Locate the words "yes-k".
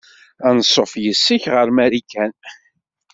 1.03-1.43